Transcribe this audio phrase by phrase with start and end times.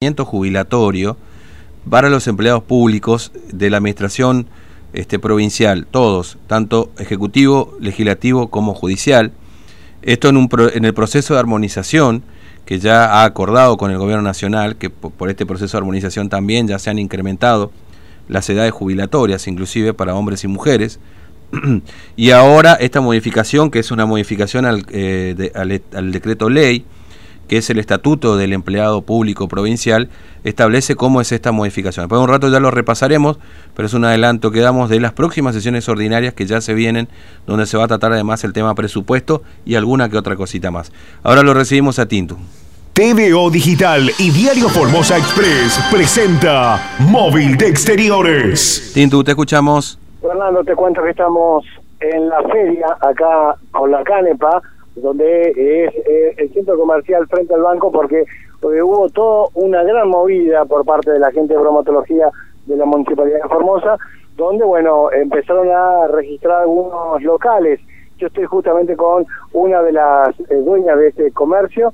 [0.00, 1.18] jubilatorio
[1.90, 4.46] para los empleados públicos de la administración
[4.94, 9.30] este, provincial, todos, tanto ejecutivo, legislativo como judicial.
[10.00, 12.22] Esto en, un en el proceso de armonización
[12.64, 16.66] que ya ha acordado con el gobierno nacional, que por este proceso de armonización también
[16.66, 17.70] ya se han incrementado
[18.26, 20.98] las edades jubilatorias, inclusive para hombres y mujeres.
[22.16, 25.52] y ahora esta modificación, que es una modificación al, eh,
[25.92, 26.86] al decreto ley,
[27.50, 30.08] que es el Estatuto del Empleado Público Provincial,
[30.44, 32.04] establece cómo es esta modificación.
[32.04, 33.40] Después de un rato ya lo repasaremos,
[33.74, 37.08] pero es un adelanto que damos de las próximas sesiones ordinarias que ya se vienen,
[37.48, 40.92] donde se va a tratar además el tema presupuesto y alguna que otra cosita más.
[41.24, 42.36] Ahora lo recibimos a Tintu.
[42.92, 48.92] TVO Digital y Diario Formosa Express presenta Móvil de Exteriores.
[48.94, 49.98] Tintu, te escuchamos.
[50.22, 51.64] Fernando, te cuento que estamos
[51.98, 54.62] en la feria acá con la Canepa
[54.96, 60.08] donde es eh, el centro comercial frente al banco, porque eh, hubo toda una gran
[60.08, 62.30] movida por parte de la gente de bromatología
[62.66, 63.96] de la Municipalidad de Formosa,
[64.36, 67.80] donde, bueno, empezaron a registrar algunos locales.
[68.18, 71.92] Yo estoy justamente con una de las eh, dueñas de este comercio.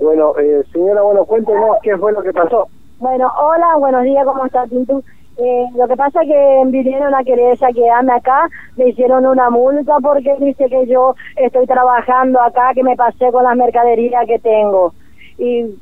[0.00, 0.34] bueno,
[0.72, 2.68] señora, bueno, cuéntenos qué fue lo que pasó.
[2.98, 5.02] Bueno, hola, buenos días, ¿cómo está, Tintu?
[5.38, 9.94] Eh, lo que pasa es que vinieron a querer saquearme acá, me hicieron una multa
[10.02, 14.92] porque dice que yo estoy trabajando acá, que me pasé con las mercaderías que tengo.
[15.38, 15.74] Y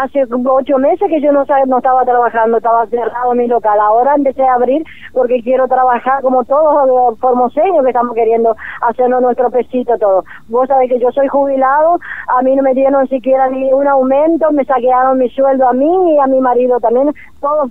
[0.00, 3.78] hace ocho meses que yo no, no estaba trabajando, estaba cerrado mi local.
[3.80, 9.22] Ahora empecé a abrir porque quiero trabajar como todos los formoseños que estamos queriendo hacernos
[9.22, 10.24] nuestro pesito todo.
[10.48, 14.50] Vos sabés que yo soy jubilado, a mí no me dieron siquiera ni un aumento,
[14.52, 17.12] me saquearon mi sueldo a mí y a mi marido también.
[17.40, 17.70] Todos,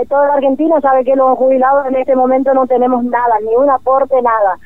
[0.00, 3.54] eh, toda la Argentina sabe que los jubilados en este momento no tenemos nada, ni
[3.56, 4.58] un aporte, nada.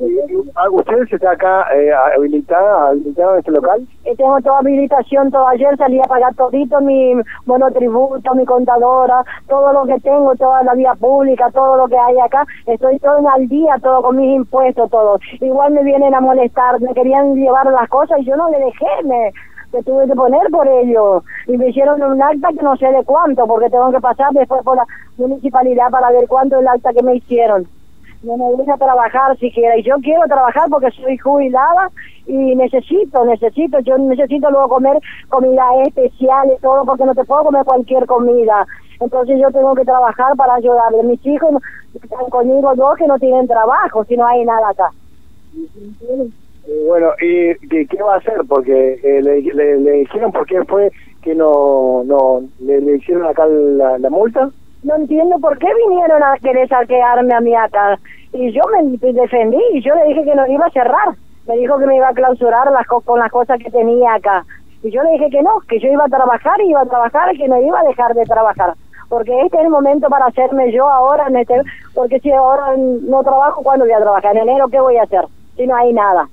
[0.00, 3.86] ¿Usted está acá eh, habilitada, en este local?
[4.04, 9.72] Eh, tengo toda habilitación, todo ayer salí a pagar todito mi monotributo, mi contadora, todo
[9.74, 13.26] lo que tengo, toda la vía pública, todo lo que hay acá, estoy todo en
[13.26, 15.18] al día, todo con mis impuestos, todo.
[15.38, 19.04] Igual me vienen a molestar, me querían llevar las cosas y yo no le dejé,
[19.04, 19.32] me,
[19.70, 21.22] me tuve que poner por ello.
[21.46, 24.62] Y me hicieron un acta que no sé de cuánto, porque tengo que pasar después
[24.62, 24.86] por la
[25.18, 27.66] municipalidad para ver cuánto es el acta que me hicieron
[28.22, 29.76] no me deja trabajar siquiera.
[29.78, 31.90] Y yo quiero trabajar porque soy jubilada
[32.26, 34.98] y necesito, necesito, yo necesito luego comer
[35.28, 38.66] comida especial y todo porque no te puedo comer cualquier comida.
[39.00, 41.02] Entonces yo tengo que trabajar para ayudarle.
[41.04, 41.62] Mis hijos
[41.94, 44.90] están conmigo dos que no tienen trabajo, si no hay nada acá.
[46.86, 47.54] Bueno, ¿y
[47.86, 48.42] qué, va a hacer?
[48.46, 50.92] Porque eh, le, dijeron por qué fue
[51.22, 54.50] que no, no le, hicieron acá la multa.
[54.82, 57.98] No entiendo por qué vinieron a querer saquearme a mí acá.
[58.32, 61.08] Y yo me defendí y yo le dije que no iba a cerrar.
[61.46, 64.44] Me dijo que me iba a clausurar las con las cosas que tenía acá.
[64.82, 67.36] Y yo le dije que no, que yo iba a trabajar y iba a trabajar
[67.36, 68.74] que no iba a dejar de trabajar.
[69.10, 71.60] Porque este es el momento para hacerme yo ahora, en este,
[71.94, 74.36] porque si ahora no trabajo, ¿cuándo voy a trabajar?
[74.36, 75.24] En enero, ¿qué voy a hacer?
[75.56, 76.28] Si no hay nada.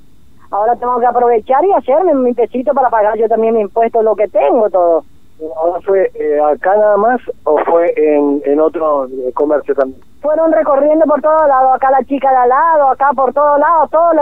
[0.52, 4.16] Ahora tengo que aprovechar y hacerme mi pesito para pagar yo también mi impuesto, lo
[4.16, 5.04] que tengo, todo.
[5.40, 10.02] ¿Ahora fue eh, acá nada más o fue en, en otro eh, comercio también?
[10.22, 13.90] Fueron recorriendo por todos lados, acá la chica de al lado, acá por todos lados,
[13.92, 14.16] todos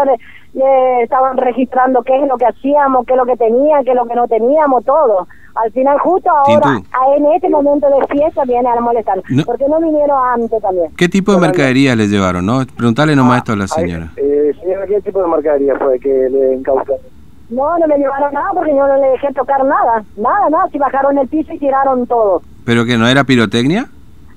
[0.54, 3.96] le, estaban registrando qué es lo que hacíamos, qué es lo que tenían, qué es
[3.96, 5.28] lo que no teníamos, todo.
[5.56, 6.82] Al final, justo ahora,
[7.16, 9.22] en este momento de fiesta, viene a molestar.
[9.46, 10.92] porque no vinieron antes también?
[10.98, 12.46] ¿Qué tipo de mercadería le llevaron?
[12.46, 14.12] no Preguntarle nomás esto a la señora.
[14.18, 17.15] Eh, señora, ¿qué tipo de mercadería fue que le incautaron?
[17.50, 20.04] No, no me llevaron nada porque yo no le dejé tocar nada.
[20.18, 20.68] Nada, nada.
[20.72, 22.42] Si bajaron el piso y tiraron todo.
[22.66, 23.88] ¿Pero que no era pirotecnia?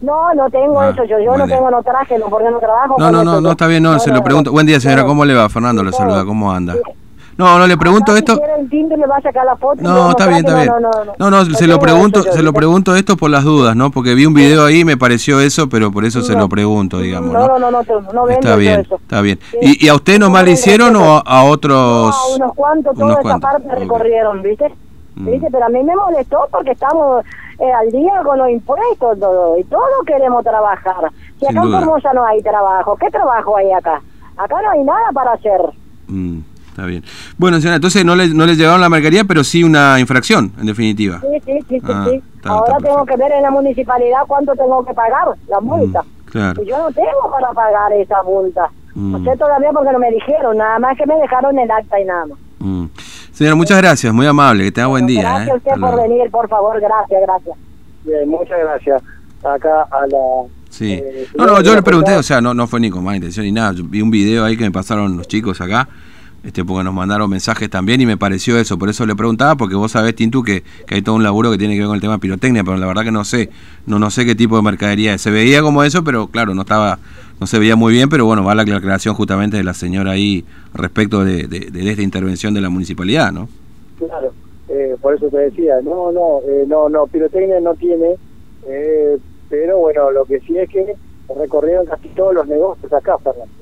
[0.01, 1.05] No, no tengo ah, eso.
[1.05, 2.97] Yo, yo no tengo, no traje, no, porque no trabajo.
[2.99, 4.53] No, no, no, no, está bien, no, se lo pregunto.
[4.53, 5.05] Buen día, señora.
[5.05, 5.49] ¿Cómo le va?
[5.49, 6.25] Fernando le saluda.
[6.25, 6.75] ¿Cómo anda?
[7.39, 8.35] No, no le pregunto esto.
[9.79, 10.73] no, está bien, está bien.
[11.21, 13.93] No, no, se lo pregunto, se lo pregunto esto por las dudas, ¿no?
[13.93, 16.99] Porque vi un video ahí y me pareció eso, pero por eso se lo pregunto,
[16.99, 17.33] digamos.
[17.33, 17.83] No, no, no,
[18.13, 19.39] no, Está bien, está bien.
[19.63, 22.11] ¿Y, ¿Y, a usted nomás le hicieron o a otros?
[22.11, 24.75] No, unos cuantos, toda esa parte recorrieron, ¿viste?
[25.15, 25.31] Mm.
[25.31, 25.49] ¿Viste?
[25.53, 27.25] Pero a mí me molestó porque estamos
[27.61, 31.13] eh, al día con los impuestos todo, y todos queremos trabajar.
[31.39, 34.03] Si acá en Formosa no hay trabajo, ¿qué trabajo hay acá?
[34.37, 35.61] Acá no hay nada para hacer.
[36.09, 36.41] Mm
[36.79, 37.03] está bien.
[37.37, 40.67] Bueno, señora, entonces no le, no les llevaron la mercadería, pero sí una infracción, en
[40.67, 41.21] definitiva.
[41.21, 42.23] Sí, sí, sí, sí.
[42.45, 46.05] Ah, Ahora tengo que ver en la municipalidad cuánto tengo que pagar, la mm, multa.
[46.27, 46.63] claro.
[46.63, 48.71] Y yo no tengo para pagar esa multa.
[48.95, 49.25] No mm.
[49.25, 52.27] sé todavía porque no me dijeron, nada más que me dejaron el acta y nada
[52.27, 52.39] más.
[52.61, 52.85] Mm.
[53.33, 55.23] Señora, muchas gracias, muy amable, que tenga buen día.
[55.23, 55.57] Gracias a ¿eh?
[55.57, 57.57] usted por venir, por favor, gracias, gracias.
[58.05, 59.03] Bien, muchas gracias.
[59.43, 60.49] Acá a la...
[60.71, 60.93] Sí.
[60.93, 63.47] Eh, no, no, yo le pregunté, o sea, no, no fue ni con mala intención
[63.47, 63.75] ni nada.
[63.75, 65.89] vi un video ahí que me pasaron los chicos acá
[66.45, 69.75] este, porque nos mandaron mensajes también y me pareció eso, por eso le preguntaba, porque
[69.75, 72.01] vos sabés, Tintu, que, que hay todo un laburo que tiene que ver con el
[72.01, 73.51] tema de pirotecnia, pero la verdad que no sé,
[73.87, 75.23] no, no sé qué tipo de mercadería es.
[75.23, 77.01] Se veía como eso, pero claro, no estaba,
[77.41, 80.45] no se veía muy bien, pero bueno, va la aclaración justamente de la señora ahí
[80.75, 83.49] respecto de, de, esta intervención de la municipalidad, ¿no?
[83.99, 84.33] Claro,
[84.69, 88.15] eh, por eso te decía, no, no, eh, no, no, pirotecnia no tiene,
[88.69, 89.19] eh,
[89.49, 90.95] pero bueno, lo que sí es que
[91.37, 93.53] recorrieron casi todos los negocios acá, Fernando.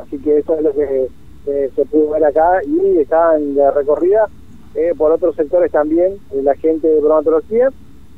[0.00, 1.08] Así que eso es lo que
[1.44, 4.28] se pudo ver acá y estaban de recorrida
[4.74, 7.70] eh, por otros sectores también, eh, la gente de bromatología.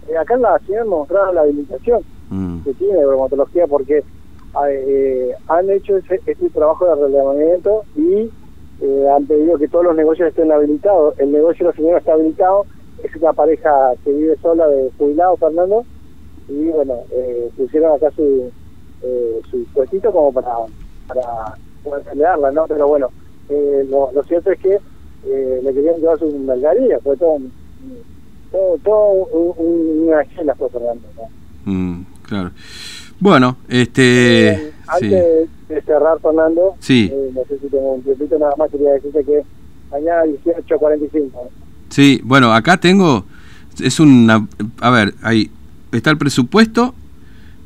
[0.09, 2.63] Eh, acá en la ciudad mostraron la habilitación mm.
[2.63, 4.03] que tiene de bromatología porque
[5.49, 8.31] han hecho ese, este trabajo de relevamiento y
[9.09, 11.19] han pedido que todos los negocios estén habilitados.
[11.19, 12.67] El negocio de la señora está habilitado,
[13.03, 15.85] es una pareja que vive sola de jubilado, Fernando,
[16.49, 16.97] y bueno,
[17.57, 18.51] pusieron acá su,
[19.51, 20.51] su puestito como para,
[21.09, 22.67] para poder pelearla, ¿no?
[22.67, 23.09] Pero bueno,
[23.49, 24.79] eh, lo, cierto es que
[25.27, 27.39] eh, le querían llevar su mercadería, fue todo,
[28.51, 29.13] todo, todo
[29.57, 31.09] un, una escena fue Fernando.
[31.65, 32.51] Mm, claro.
[33.21, 34.49] Bueno, este...
[34.49, 37.09] Eh, antes de cerrar, Fernando, sí.
[37.13, 39.43] Eh, no sé si tengo un tiempito, nada más quería decirte que
[39.91, 41.31] mañana 18.45.
[41.89, 43.25] Sí, bueno, acá tengo,
[43.81, 44.47] es una,
[44.81, 45.51] a ver, ahí
[45.93, 46.95] está el presupuesto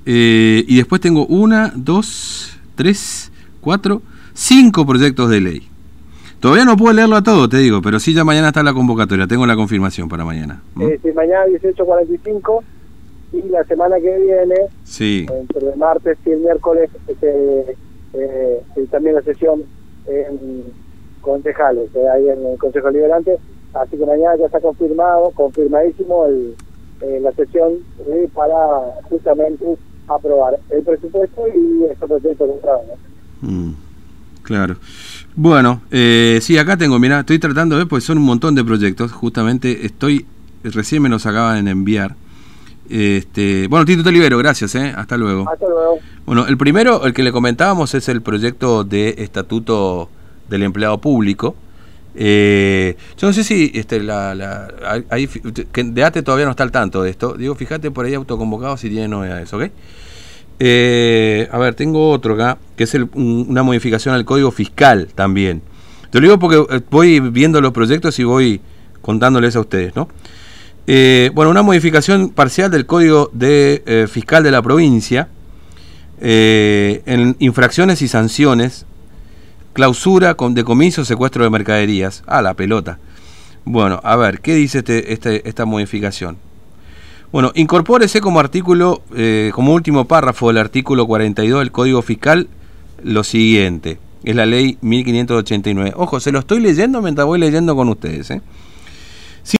[0.04, 3.32] eh, y después tengo una, dos, tres,
[3.66, 4.00] cuatro,
[4.32, 5.68] cinco proyectos de ley.
[6.38, 9.26] Todavía no puedo leerlo a todo, te digo, pero sí ya mañana está la convocatoria,
[9.26, 10.62] tengo la confirmación para mañana.
[10.76, 10.86] ¿Mm?
[11.02, 12.62] Sí, mañana 18.45
[13.32, 14.54] y la semana que viene,
[14.84, 15.26] sí.
[15.28, 17.76] entre el martes y el miércoles, este,
[18.12, 19.64] eh, también la sesión
[20.06, 20.62] en
[21.20, 23.36] concejales, eh, ahí en el Consejo Liberante,
[23.74, 26.54] así que mañana ya está confirmado, confirmadísimo el,
[27.00, 27.72] eh, la sesión
[28.32, 28.56] para
[29.10, 29.64] justamente
[30.06, 33.15] aprobar el presupuesto y estos proyectos de ¿no?
[33.40, 33.72] Mm.
[34.42, 34.76] Claro.
[35.34, 38.64] Bueno, eh, sí, acá tengo, mira, estoy tratando de ver, pues son un montón de
[38.64, 39.10] proyectos.
[39.10, 40.24] Justamente estoy,
[40.62, 42.14] recién me los acaban de enviar.
[42.88, 44.94] Este, bueno, Tito te libero, gracias, ¿eh?
[44.96, 45.50] hasta luego.
[45.50, 45.98] Hasta luego.
[46.24, 50.08] Bueno, el primero, el que le comentábamos, es el proyecto de estatuto
[50.48, 51.56] del empleado público.
[52.14, 54.68] Eh, yo no sé si este, la, la,
[55.10, 57.34] hay, que de ATE todavía no está al tanto de esto.
[57.34, 59.64] Digo, fíjate por ahí autoconvocado si tiene novedades, ¿ok?
[60.58, 65.62] Eh, a ver, tengo otro acá, que es una modificación al código fiscal también.
[66.10, 68.60] Te lo digo porque eh, voy viendo los proyectos y voy
[69.02, 70.08] contándoles a ustedes, ¿no?
[70.86, 75.28] Eh, bueno, una modificación parcial del código de, fiscal de la provincia
[76.18, 78.86] en infracciones y sanciones,
[79.74, 82.22] clausura, con decomiso, secuestro de mercaderías.
[82.26, 82.98] Ah, la pelota.
[83.64, 86.38] Bueno, a ver, ¿qué dice este, este esta modificación?
[87.32, 92.48] Bueno, incorpórese como artículo, eh, como último párrafo del artículo 42 del Código Fiscal
[93.02, 93.98] lo siguiente.
[94.24, 95.92] Es la ley 1589.
[95.96, 98.30] Ojo, se lo estoy leyendo mientras voy leyendo con ustedes.
[98.30, 98.42] ¿eh?